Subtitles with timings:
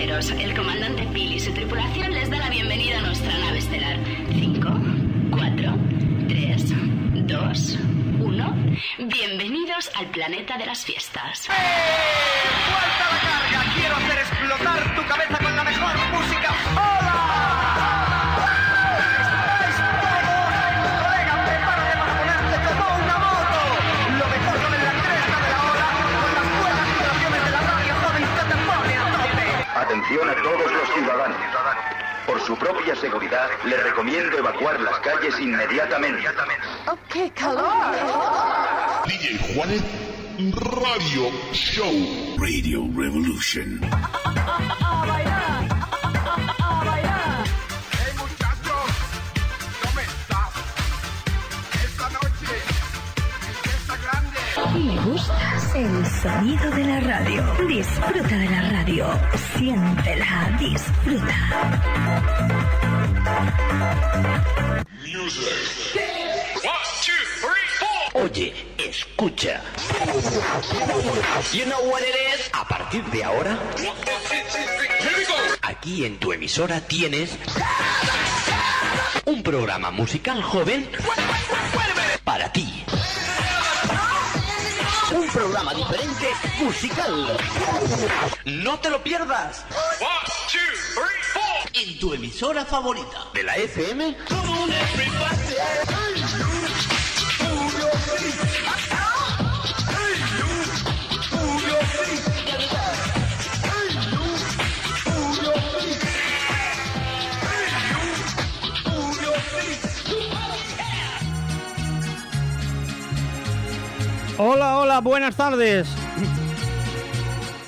[0.00, 3.98] pasajeros, el comandante Phil y su tripulación les da la bienvenida a nuestra nave estelar.
[4.32, 4.68] 5,
[5.30, 5.74] 4,
[6.28, 6.64] 3,
[7.26, 7.78] 2,
[8.20, 8.56] 1.
[8.98, 11.48] Bienvenidos al planeta de las fiestas.
[11.48, 13.74] ¡Vuelta a la carga!
[13.74, 16.54] ¡Quiero hacer explotar tu cabeza con la mejor música!
[16.72, 16.99] ¡Hola!
[31.00, 31.36] Ciudadanos.
[32.26, 36.22] Por su propia seguridad, le recomiendo evacuar las calles inmediatamente.
[36.86, 37.96] ¡Oh, qué calor!
[39.06, 39.82] DJ Juanet
[40.54, 42.36] Radio Show.
[42.38, 43.80] Radio Revolution.
[55.74, 57.42] el sonido de la radio?
[57.66, 59.06] Disfruta de la radio.
[59.56, 61.36] Siéntela, disfruta.
[68.14, 69.62] Oye, escucha.
[71.52, 72.50] You know what it is?
[72.52, 73.58] A partir de ahora,
[75.62, 77.36] aquí en tu emisora tienes
[79.24, 80.88] un programa musical joven
[82.24, 82.84] para ti.
[85.12, 86.28] Un programa diferente
[86.60, 87.36] musical.
[88.44, 89.64] No te lo pierdas.
[91.72, 94.16] En tu emisora favorita de la FM.
[114.42, 115.86] Hola, hola, buenas tardes.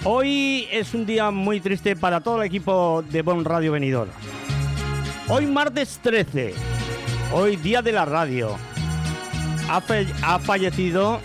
[0.04, 4.08] Hoy es un día muy triste para todo el equipo de Bon Radio Venidor.
[5.28, 6.54] Hoy martes 13,
[7.34, 8.56] hoy día de la radio.
[9.68, 11.20] Ha, fallecido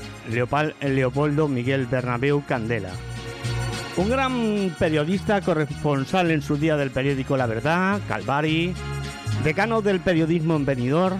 [0.82, 2.92] Leopoldo Miguel Bernabeu Candela.
[3.96, 8.74] Un gran periodista corresponsal en su día del periódico La Verdad, Calvari,
[9.46, 11.18] decano del periodismo en Benidorm,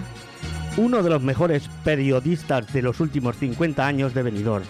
[0.78, 4.64] uno de los mejores periodistas de los últimos 50 años de Benidorm.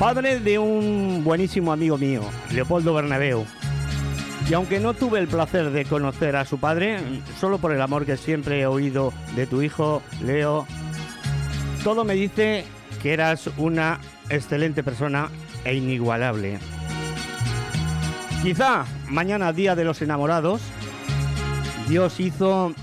[0.00, 2.22] Padre de un buenísimo amigo mío,
[2.52, 3.46] Leopoldo Bernabeu.
[4.48, 6.98] Y aunque no tuve el placer de conocer a su padre,
[7.38, 10.66] solo por el amor que siempre he oído de tu hijo, Leo,
[11.84, 12.64] todo me dice
[13.00, 15.28] que eras una excelente persona
[15.64, 16.58] e inigualable.
[18.42, 20.62] Quizá mañana, día de los enamorados,
[21.88, 22.74] Dios hizo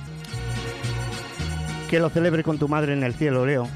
[1.88, 3.68] que lo celebre con tu madre en el cielo, Leo.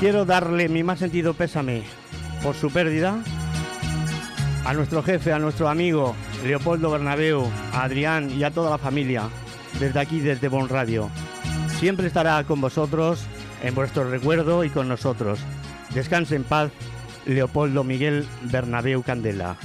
[0.00, 1.82] Quiero darle mi más sentido pésame
[2.42, 3.18] por su pérdida
[4.64, 6.14] a nuestro jefe, a nuestro amigo
[6.44, 9.28] Leopoldo Bernabeu, a Adrián y a toda la familia,
[9.80, 11.10] desde aquí, desde Bon Radio.
[11.78, 13.26] Siempre estará con vosotros,
[13.62, 15.40] en vuestro recuerdo y con nosotros.
[15.94, 16.70] Descanse en paz,
[17.26, 19.56] Leopoldo Miguel Bernabeu Candela.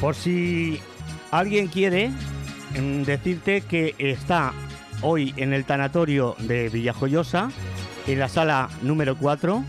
[0.00, 0.80] Por si
[1.30, 2.10] alguien quiere
[2.78, 4.52] mm, decirte que está
[5.02, 7.50] hoy en el tanatorio de Villajoyosa,
[8.06, 9.64] en la sala número 4,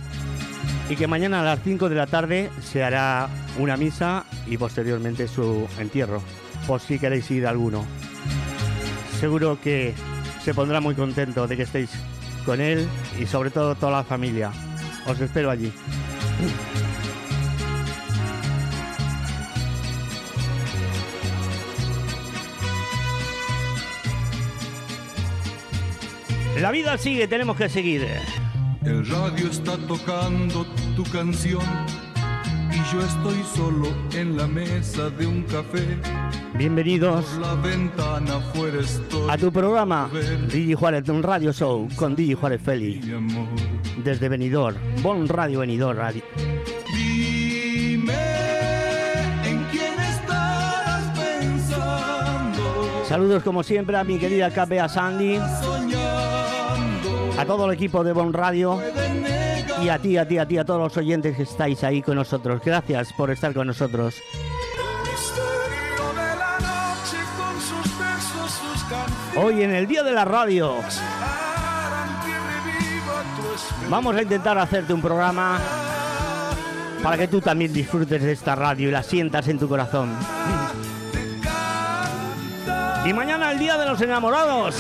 [0.90, 5.28] y que mañana a las 5 de la tarde se hará una misa y posteriormente
[5.28, 6.22] su entierro,
[6.66, 7.86] por si queréis ir a alguno.
[9.20, 9.94] Seguro que
[10.44, 11.90] se pondrá muy contento de que estéis
[12.46, 12.88] con él
[13.20, 14.52] y sobre todo toda la familia.
[15.08, 15.74] Os espero allí.
[26.62, 28.08] La vida sigue, tenemos que seguir.
[28.84, 31.62] El radio está tocando tu canción
[32.72, 35.98] y yo estoy solo en la mesa de un café.
[36.56, 39.30] Bienvenidos Por la ventana afuera estoy.
[39.30, 40.10] a tu programa
[40.52, 43.02] Digi Juárez, un radio show con Digi Juárez Feli.
[44.04, 46.24] Desde Benidorm, Bon Radio Benidorm Radio.
[46.96, 48.14] Dime
[49.46, 53.06] en quién estás pensando.
[53.08, 55.40] Saludos como siempre a mi querida KPA Sandy.
[57.38, 58.82] A todo el equipo de Bon Radio
[59.82, 62.16] y a ti, a ti, a ti, a todos los oyentes que estáis ahí con
[62.16, 62.62] nosotros.
[62.64, 64.16] Gracias por estar con nosotros.
[69.36, 70.76] Hoy en el Día de la Radio
[73.90, 75.60] vamos a intentar hacerte un programa
[77.04, 80.10] para que tú también disfrutes de esta radio y la sientas en tu corazón.
[83.06, 84.76] Y mañana el Día de los Enamorados.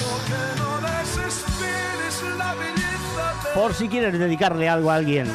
[3.58, 5.28] Por si quieres dedicarle algo a alguien,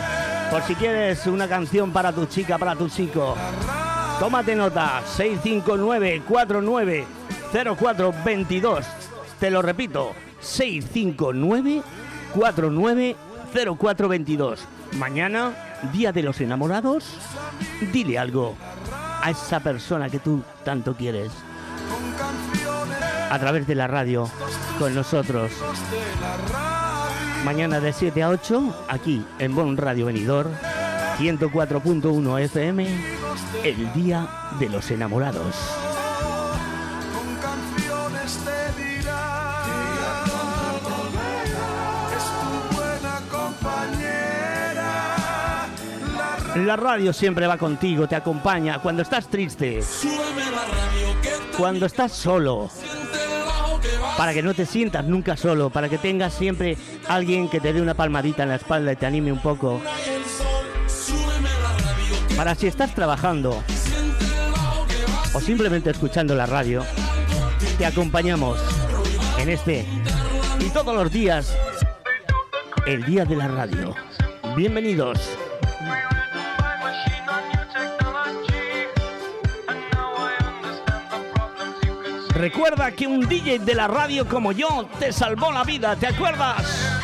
[0.49, 3.37] por si quieres una canción para tu chica, para tu chico.
[4.21, 7.05] Tómate nota, 659 49
[7.53, 8.87] 0422.
[9.41, 11.83] Te lo repito, 659
[12.33, 13.17] 49
[13.53, 14.61] 0422.
[14.99, 15.51] Mañana,
[15.93, 17.05] Día de los Enamorados,
[17.93, 18.55] dile algo
[19.21, 21.33] a esa persona que tú tanto quieres.
[23.31, 24.31] A través de la radio,
[24.79, 25.51] con nosotros.
[27.45, 30.49] Mañana de 7 a 8, aquí en Bon Radio Venidor,
[31.19, 32.87] 104.1 FM,
[33.65, 34.29] el Día
[34.61, 35.57] de los Enamorados.
[46.55, 49.81] La radio siempre va contigo, te acompaña cuando estás triste,
[51.57, 52.71] cuando estás solo,
[54.17, 56.77] para que no te sientas nunca solo, para que tengas siempre
[57.09, 59.81] alguien que te dé una palmadita en la espalda y te anime un poco.
[62.37, 63.63] Para si estás trabajando
[65.33, 66.85] o simplemente escuchando la radio,
[67.79, 68.59] te acompañamos
[69.39, 69.87] en este
[70.61, 71.57] y todos los días,
[72.87, 73.95] el día de la radio.
[74.57, 75.42] Bienvenidos.
[82.35, 87.01] Recuerda que un DJ de la radio como yo te salvó la vida, ¿te acuerdas?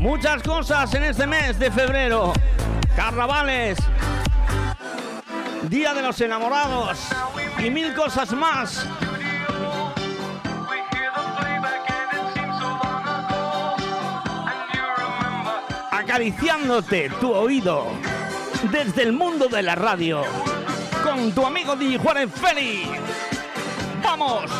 [0.00, 2.32] Muchas cosas en este mes de febrero.
[2.94, 3.76] Carnavales,
[5.68, 7.08] Día de los Enamorados
[7.58, 8.86] y mil cosas más.
[16.16, 17.88] Acariciándote tu oído
[18.72, 20.22] desde el mundo de la radio
[21.04, 22.84] con tu amigo DJ Juárez Feli.
[24.02, 24.50] ¡Vamos!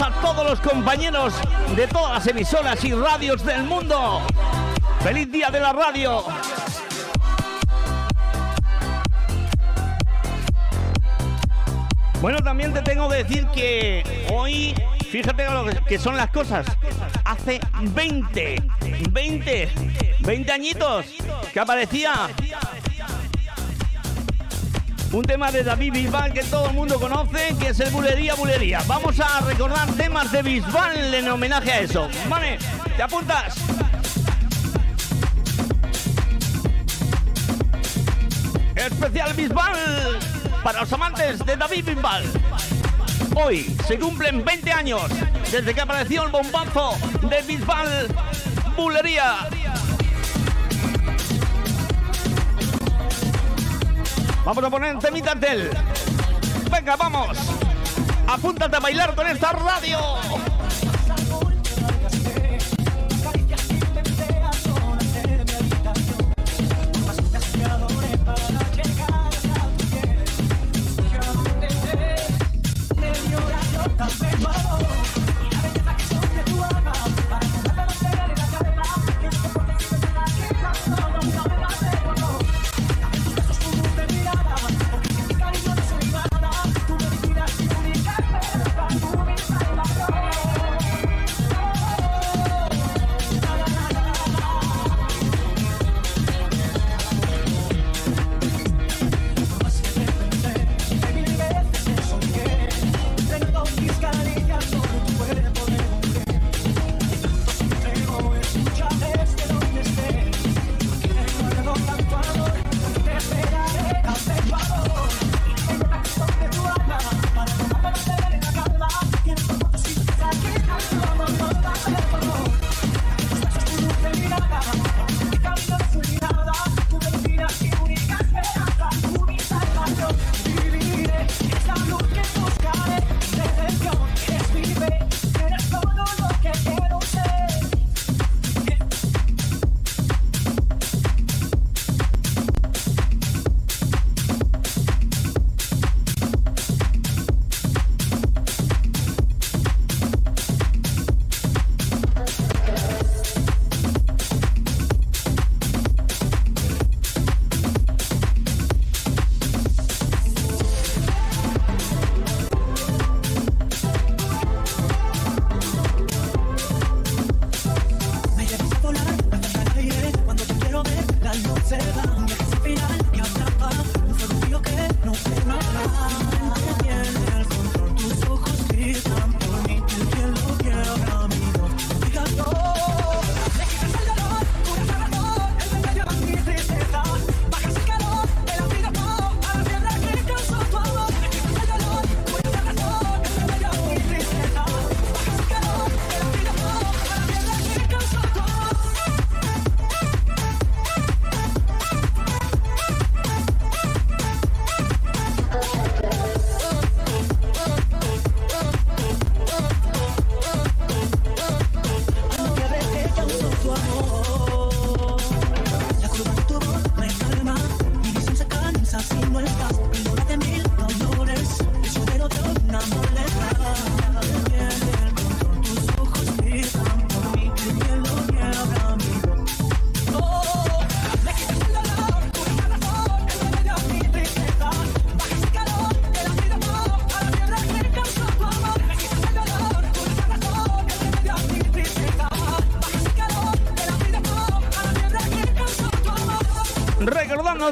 [0.00, 1.34] A todos los compañeros
[1.76, 4.22] de todas las emisoras y radios del mundo.
[5.00, 6.24] ¡Feliz día de la radio!
[12.20, 14.74] Bueno, también te tengo que decir que hoy,
[15.10, 16.66] fíjate lo que son las cosas.
[17.24, 18.62] Hace 20,
[19.10, 19.68] 20,
[20.20, 21.06] 20 añitos
[21.52, 22.30] que aparecía
[25.14, 28.82] un tema de David Bisbal que todo el mundo conoce, que es el Bulería Bulería.
[28.88, 32.08] Vamos a recordar temas de Bisbal en homenaje a eso.
[32.28, 32.58] Vale,
[32.96, 33.54] ¿te apuntas?
[38.74, 40.18] Especial Bisbal
[40.64, 42.24] para los amantes de David Bisbal.
[43.36, 45.02] Hoy se cumplen 20 años
[45.52, 48.08] desde que apareció el bombazo de Bisbal
[48.76, 49.48] Bulería.
[54.44, 55.34] Vamos a poner temita.
[56.70, 57.38] Venga, vamos.
[58.26, 59.98] Apúntate a bailar con esta radio.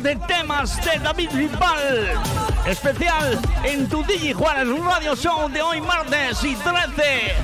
[0.02, 2.11] De temas de David Bisbal.
[2.66, 7.35] Especial en tu Digi Juárez Radio Show de hoy martes y 13.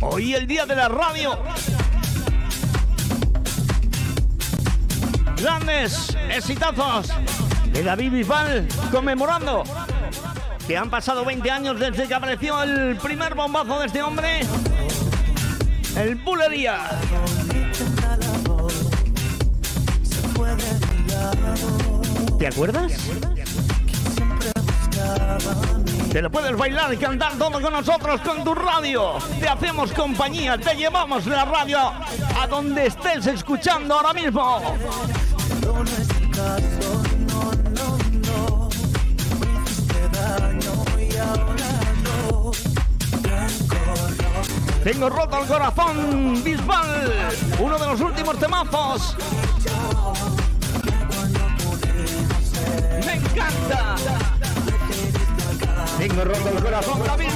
[0.00, 1.38] Hoy el día de la radio.
[5.36, 7.08] Grandes exitazos
[7.72, 9.64] de David Bisbal conmemorando
[10.66, 14.40] que han pasado 20 años desde que apareció el primer bombazo de este hombre,
[15.96, 16.78] el Bulería.
[22.38, 22.92] ¿Te acuerdas?
[26.12, 29.14] Te lo puedes bailar y cantar todo con nosotros con tu radio.
[29.40, 34.60] Te hacemos compañía, te llevamos la radio a donde estés escuchando ahora mismo.
[44.86, 47.10] Tengo roto el corazón, Bisbal,
[47.58, 49.16] uno de los últimos temazos.
[53.04, 53.96] Me encanta.
[55.98, 57.35] Tengo roto el corazón, David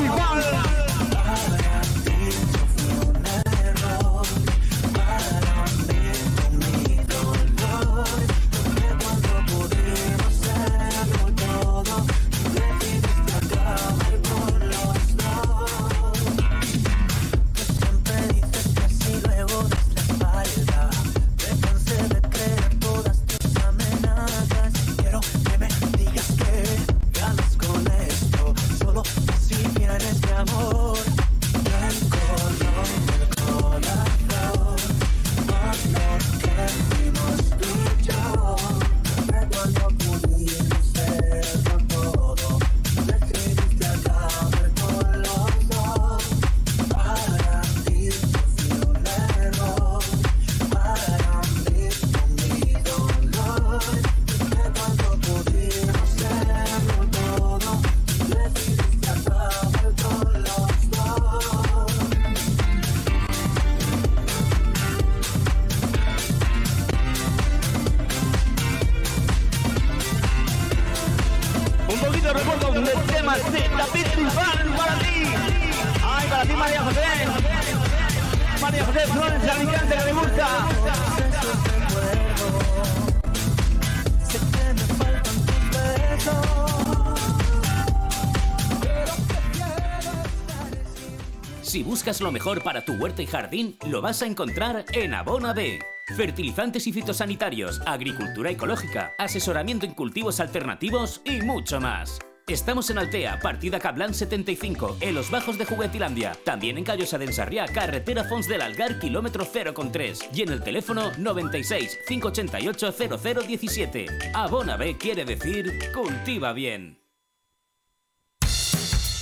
[92.21, 95.79] lo mejor para tu huerta y jardín, lo vas a encontrar en Abona B.
[96.17, 102.19] Fertilizantes y fitosanitarios, agricultura ecológica, asesoramiento en cultivos alternativos y mucho más.
[102.49, 106.33] Estamos en Altea, partida Cablan 75, en los bajos de Juguetilandia.
[106.45, 107.33] También en Callosa de
[107.73, 110.35] carretera Fons del Algar, kilómetro 0,3.
[110.35, 114.07] Y en el teléfono 96 588 0017.
[114.35, 117.00] Abona B quiere decir cultiva bien.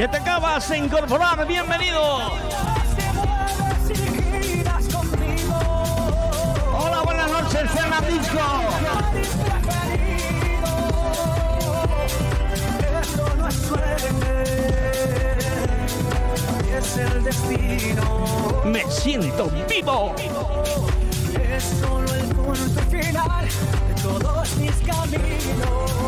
[0.03, 2.33] Si te acabas de incorporar, bienvenido.
[6.77, 8.37] Hola, buenas noches, Fernandisco.
[13.01, 15.37] Esto no es suerte,
[16.77, 18.61] es el destino.
[18.65, 20.15] Me siento vivo.
[21.49, 23.47] Es solo el punto final
[23.87, 26.03] de todos mis caminos.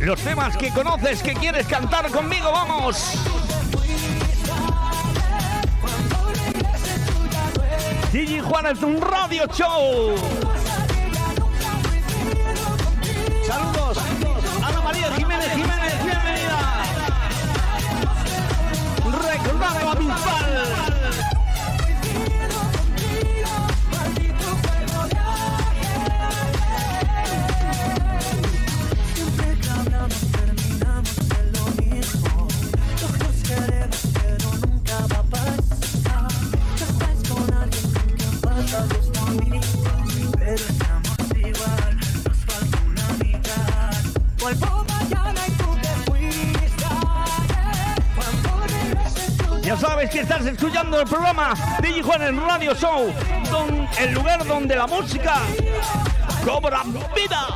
[0.00, 3.14] Los temas que conoces, que quieres cantar conmigo, vamos.
[8.10, 10.14] DJ Juárez, un radio show.
[51.00, 53.10] el programa DJ Juan en Radio Show,
[53.50, 55.36] don, el lugar donde la música
[56.44, 56.82] cobra
[57.14, 57.48] vida.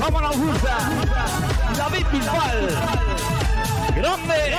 [0.00, 1.05] Vamos a la.
[3.94, 4.56] Grande.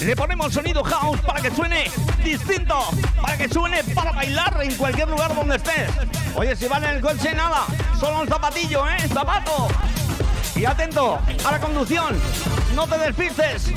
[0.00, 1.90] Le ponemos sonido house para que suene
[2.24, 2.74] distinto,
[3.20, 5.90] para que suene para bailar en cualquier lugar donde estés.
[6.36, 7.66] Oye, si van en el coche, nada,
[7.98, 9.08] solo un zapatillo, ¿eh?
[9.12, 9.68] Zapato.
[10.56, 12.18] Y atento a la conducción,
[12.74, 13.72] no te despistes.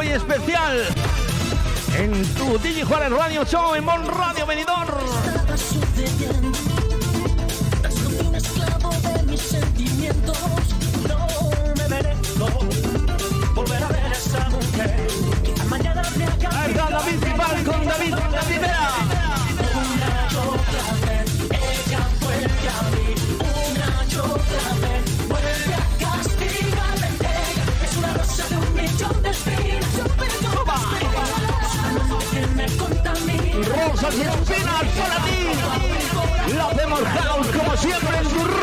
[0.00, 0.82] hoy especial
[1.98, 4.89] en tu Digi Juárez Radio Show en Mon Radio Venidor.
[37.80, 38.59] siempre en tu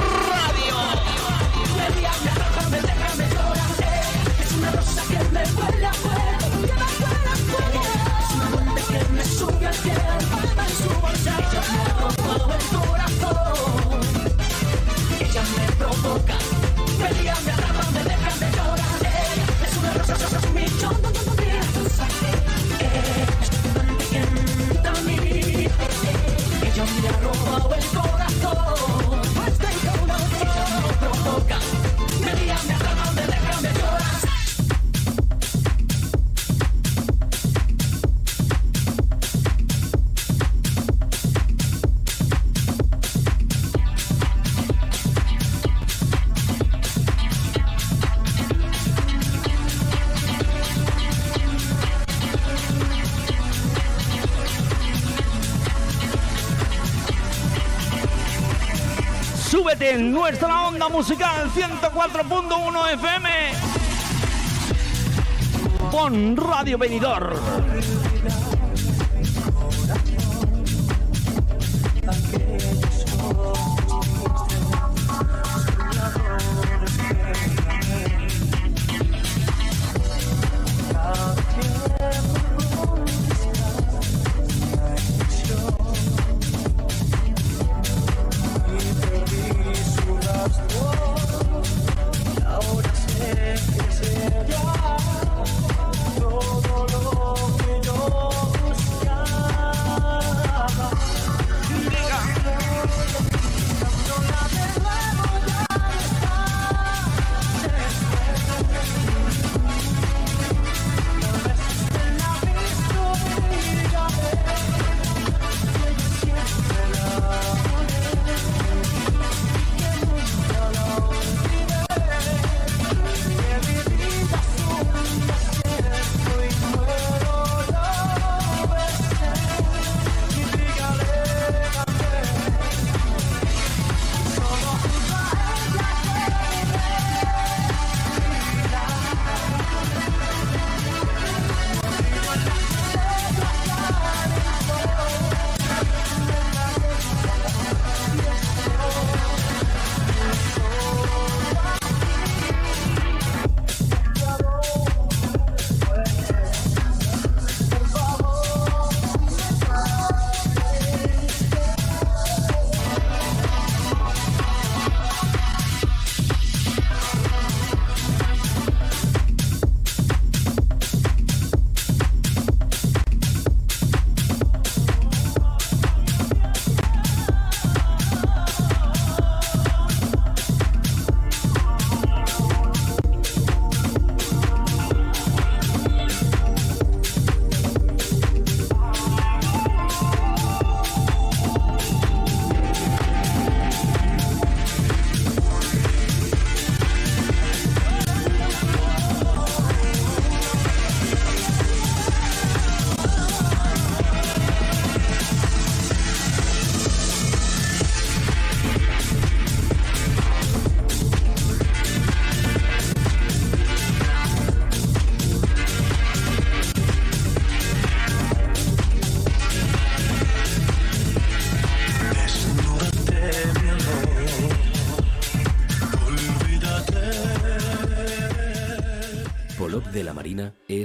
[59.97, 63.29] en nuestra onda musical 104.1 FM
[65.89, 67.35] con Radio Venidor.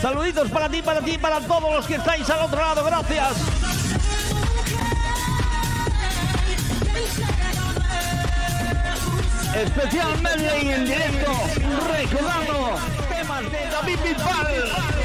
[0.02, 3.36] Saluditos para ti, para ti, para todos los que estáis al otro lado, gracias.
[9.54, 11.32] Especial medley en directo,
[11.92, 15.01] recordando temas de David Bisbal.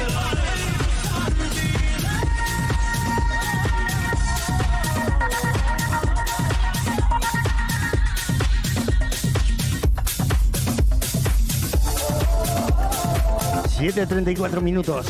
[13.78, 15.06] Siete treinta y cuatro minutos.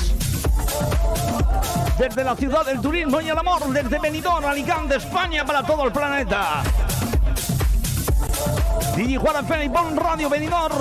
[1.99, 5.93] Desde la ciudad del turismo y el amor, desde Benidorm, Alicante, España, para todo el
[5.93, 6.62] planeta.
[8.95, 10.77] DJ Juan Félix Bon Radio Benidorm.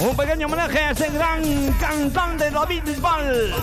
[0.00, 3.54] Un pequeño homenaje a ese gran cantante David Bisbal.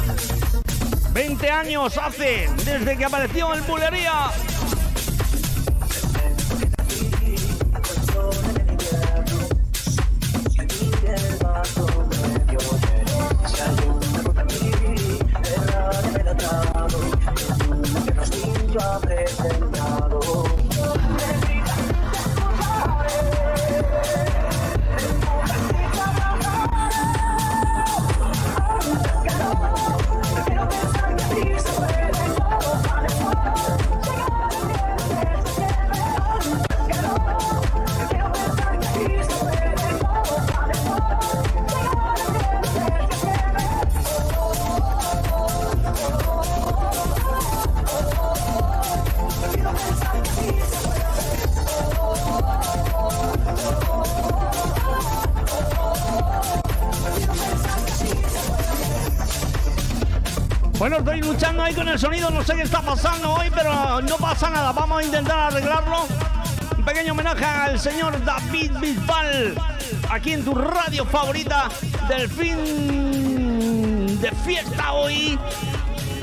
[1.13, 4.32] 20 años hace desde que apareció en Bulería.
[60.82, 64.17] Bueno, estoy luchando ahí con el sonido, no sé qué está pasando hoy, pero no
[64.17, 66.07] pasa nada, vamos a intentar arreglarlo.
[66.75, 69.53] Un pequeño homenaje al señor David Bisbal,
[70.09, 71.69] aquí en tu radio favorita
[72.09, 75.38] del fin de fiesta hoy,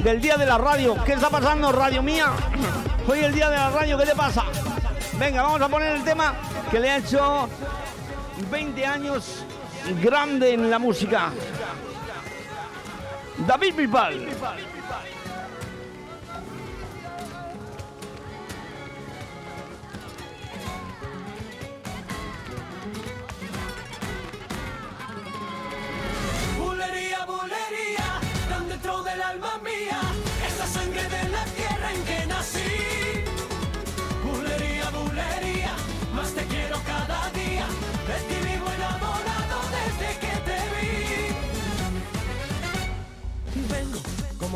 [0.02, 0.96] del día de la radio.
[1.04, 2.26] ¿Qué está pasando, radio mía?
[3.06, 4.42] Hoy el día de la radio, ¿qué te pasa?
[5.20, 6.34] Venga, vamos a poner el tema
[6.68, 7.48] que le ha hecho
[8.50, 9.44] 20 años
[10.02, 11.30] grande en la música.
[13.46, 14.14] David Bisbal.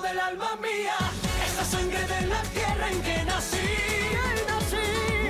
[0.00, 0.96] Del alma mía,
[1.46, 3.56] es la sangre de la tierra en que nací.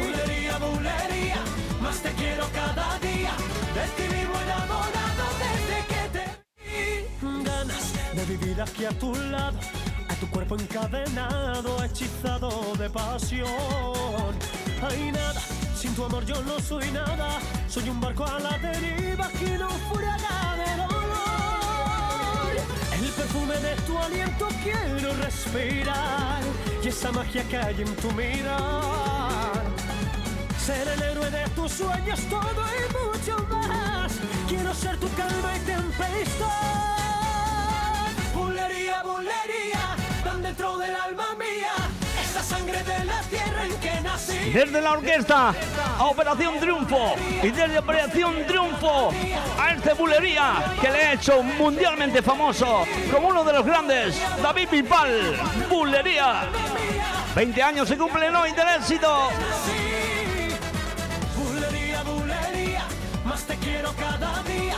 [0.01, 1.41] Bulería, bulería,
[1.81, 3.33] más te quiero cada día,
[3.77, 6.25] de ti vivo enamorado desde que te
[7.45, 9.59] ganas de vivir aquí a tu lado,
[10.09, 14.33] a tu cuerpo encadenado, hechizado de pasión.
[14.83, 15.41] Hay nada,
[15.77, 17.39] sin tu amor yo no soy nada,
[17.69, 20.96] soy un barco a la deriva que no de
[23.17, 26.43] perfume de tu aliento quiero respirar
[26.83, 29.63] y esa magia que hay en tu mirar.
[30.59, 34.13] Ser el héroe de tus sueños, todo y mucho más.
[34.49, 36.47] Quiero ser tu calma y tempestad.
[38.35, 41.75] Bulería, bulería, tan dentro del alma mía,
[42.23, 43.86] es la sangre de la tierra en que.
[44.53, 45.55] Desde la orquesta
[45.99, 49.13] a Operación Triunfo y desde Operación Triunfo
[49.59, 54.69] a este bulería que le ha hecho mundialmente famoso como uno de los grandes, David
[54.71, 55.37] Bisbal,
[55.69, 56.49] bulería.
[57.35, 59.29] 20 años se cumplen hoy del éxito.
[61.37, 62.85] Bulería, bulería,
[63.25, 64.77] más te quiero cada día,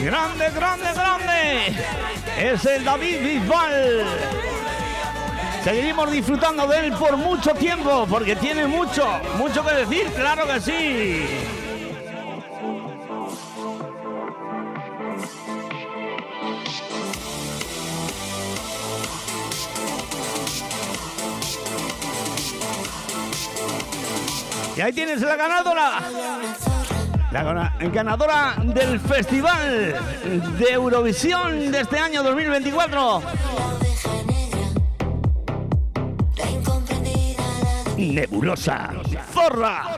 [0.00, 1.76] Grande, grande, grande.
[2.38, 4.04] Es el David Bisbal.
[5.64, 10.60] Seguiremos disfrutando de él por mucho tiempo, porque tiene mucho, mucho que decir, claro que
[10.60, 11.26] sí.
[24.76, 26.02] Y ahí tienes la ganadora.
[27.30, 29.94] La gana- ganadora del Festival
[30.58, 33.22] de Eurovisión de este año 2024.
[37.96, 38.90] Nebulosa.
[39.32, 39.97] Zorra.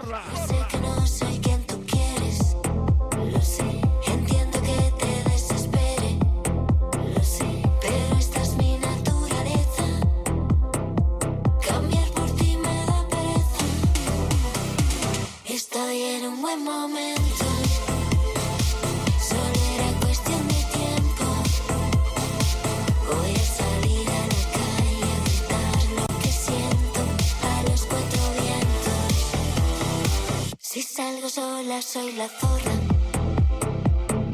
[31.30, 32.72] Sola soy la zorra.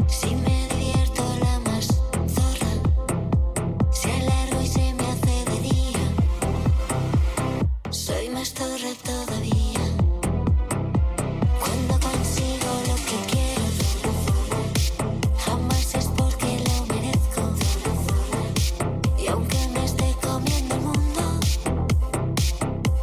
[0.08, 1.86] Si me divierto la más
[2.36, 2.72] zorra.
[3.92, 6.04] Si alargo y se me hace de día.
[7.90, 9.84] Soy más zorra todavía.
[11.60, 13.66] Cuando consigo lo que quiero,
[15.44, 17.42] jamás es porque lo merezco.
[19.18, 21.40] Y aunque me esté comiendo el mundo,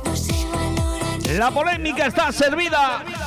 [0.04, 3.23] no se valora La polémica está servida.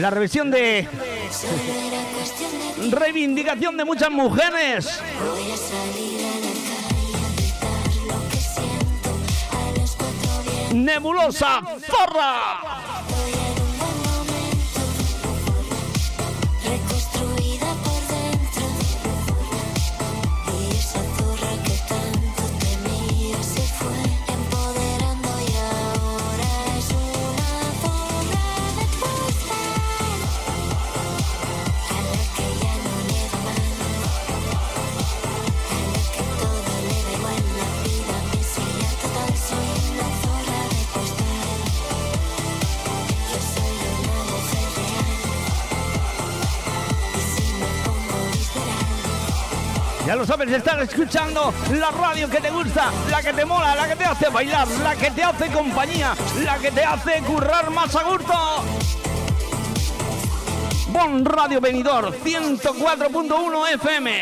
[0.00, 0.88] La revisión de
[2.90, 5.00] reivindicación de muchas mujeres.
[5.18, 5.50] Voy
[11.42, 12.67] a
[50.28, 54.04] sabes, estás escuchando la radio que te gusta, la que te mola, la que te
[54.04, 56.14] hace bailar, la que te hace compañía,
[56.44, 58.34] la que te hace currar más a gusto.
[60.88, 64.12] Bon Radio Venidor 104.1 FM.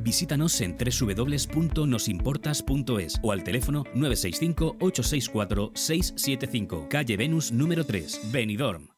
[0.00, 8.97] Visítanos en www.nosimportas.es o al teléfono 965-864-675, calle Venus número 3, Benidorm.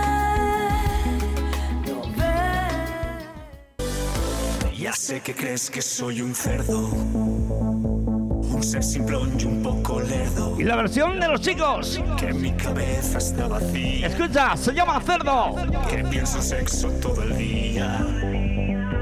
[4.91, 10.59] Ya sé que crees que soy un cerdo, un ser simplón y un poco lerdo.
[10.59, 12.01] Y la versión de los chicos.
[12.17, 14.07] Que mi cabeza está vacía.
[14.07, 15.55] Escucha, se llama Cerdo.
[15.89, 17.99] Que pienso sexo todo el día.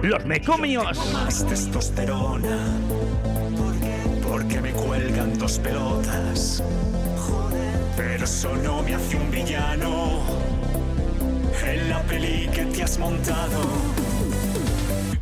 [0.04, 1.12] Los mecomios.
[1.12, 2.68] Más testosterona.
[4.30, 6.64] Porque me cuelgan dos pelotas.
[7.98, 10.20] Pero eso no me hace un villano.
[11.66, 14.09] En la peli que te has montado.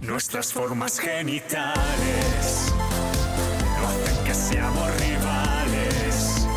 [0.08, 2.74] Nuestras formas genitales
[3.78, 6.48] no hacen que seamos rivales.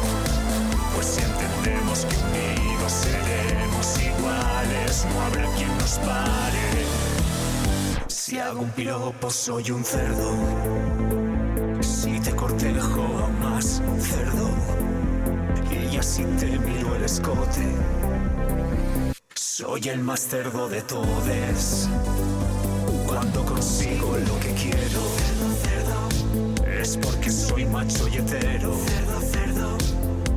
[0.95, 6.87] Pues si entendemos que unidos seremos iguales, no habrá quien nos pare.
[8.07, 10.33] Si hago un piropo, soy un cerdo.
[11.81, 14.49] Si te cortejo, más cerdo.
[15.91, 17.67] Y así te miro el escote.
[19.35, 21.89] Soy el más cerdo de todos.
[23.21, 25.03] Cuando consigo lo que quiero,
[26.81, 28.75] es porque soy macho y hetero.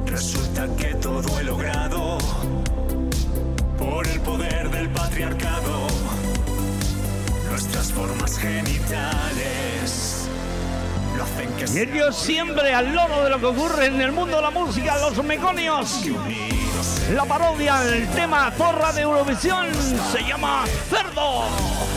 [0.05, 2.17] Resulta que todo he logrado
[3.77, 5.87] por el poder del patriarcado.
[7.49, 10.27] Nuestras formas genitales
[11.15, 14.35] lo hacen que Y ellos siempre al loro de lo que ocurre en el mundo
[14.35, 16.01] de la música, los meconios.
[17.13, 19.67] La parodia del tema Zorra de Eurovisión
[20.11, 21.92] se llama Cerdo.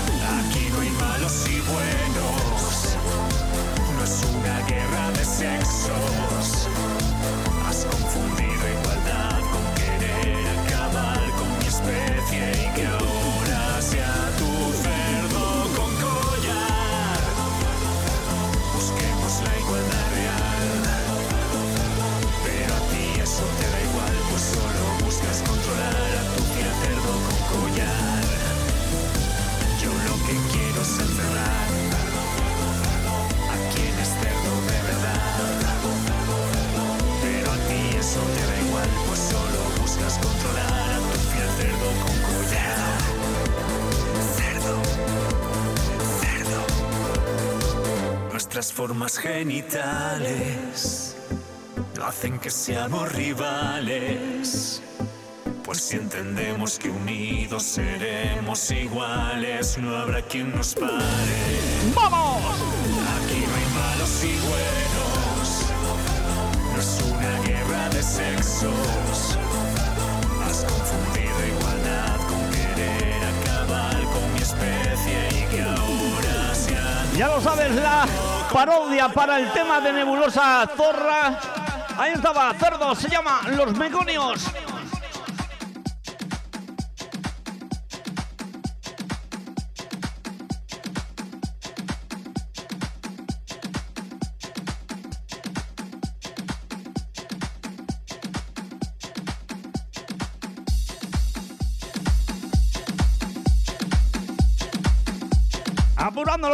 [48.56, 51.14] Nuestras formas genitales
[51.94, 54.80] no hacen que seamos rivales.
[55.62, 61.60] Pues si entendemos que unidos seremos iguales, no habrá quien nos pare.
[61.94, 62.56] ¡Vamos!
[63.18, 65.66] Aquí no hay malos y buenos.
[66.72, 69.36] No es una guerra de sexos.
[70.48, 76.54] Has confundido igualdad con querer acabar con mi especie y que ahora
[77.18, 81.38] Ya lo sabes, la parodia para el tema de Nebulosa Zorra.
[81.98, 84.46] Ahí estaba, Cerdo, se llama Los Meconios.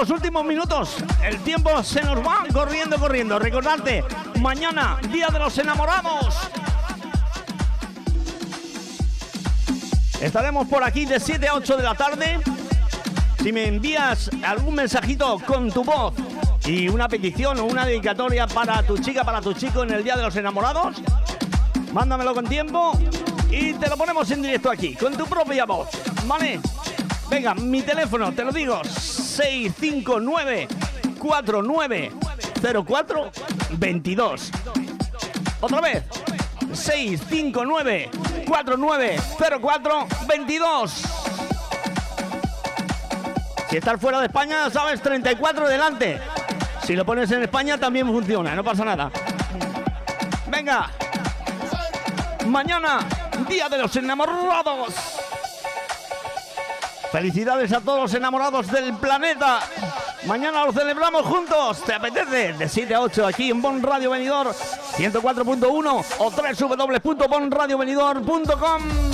[0.03, 3.39] Los últimos minutos, el tiempo se nos va corriendo, corriendo.
[3.39, 4.03] Recordarte,
[4.41, 6.35] mañana, Día de los Enamorados.
[10.21, 12.41] Estaremos por aquí de 7 a 8 de la tarde.
[13.41, 16.15] Si me envías algún mensajito con tu voz
[16.67, 20.17] y una petición o una dedicatoria para tu chica, para tu chico en el Día
[20.17, 20.97] de los Enamorados,
[21.93, 22.99] mándamelo con tiempo
[23.53, 25.91] y te lo ponemos en directo aquí, con tu propia voz.
[26.27, 26.59] ¿Vale?
[27.31, 28.83] Venga, mi teléfono, te lo digo,
[29.33, 30.69] 659
[31.19, 33.31] 4904
[33.79, 34.51] 22.
[35.61, 36.05] Otra vez,
[36.73, 38.11] 659
[38.47, 41.03] 4904 22.
[43.71, 46.21] Si estás fuera de España, sabes, 34 delante.
[46.85, 49.11] Si lo pones en España también funciona, no pasa nada.
[50.49, 50.91] Venga.
[52.47, 52.99] Mañana,
[53.49, 55.22] Día de los Enamorados.
[57.13, 59.61] Felicidades a todos los enamorados del planeta.
[60.27, 61.85] Mañana lo celebramos juntos.
[61.85, 62.55] ¿Te apetece?
[62.55, 69.12] De 7 a 8 aquí en Bon Radio Venidor 104.1 o www.bonradiovenidor.com.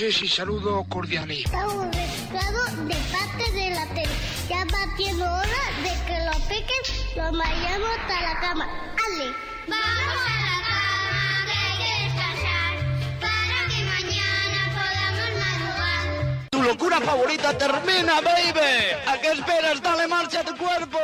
[0.00, 1.44] Noches y saludos cordiales.
[1.44, 4.08] Estamos mezclados de parte de la tele.
[4.48, 6.82] Ya va siendo hora de que lo piquen,
[7.16, 8.64] lo mayamos hasta la cama.
[8.64, 9.30] ¡Ale!
[9.68, 12.72] Vamos a la cama, que hay que descansar,
[13.20, 16.48] para que mañana podamos madrugar.
[16.50, 18.96] Tu locura favorita termina, baby.
[19.06, 19.82] ¿A qué esperas?
[19.82, 20.98] Dale marcha a tu cuerpo.